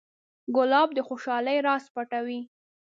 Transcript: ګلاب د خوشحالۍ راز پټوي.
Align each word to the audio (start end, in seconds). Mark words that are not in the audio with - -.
ګلاب 0.55 0.89
د 0.93 0.99
خوشحالۍ 1.07 1.57
راز 1.67 1.83
پټوي. 1.93 2.41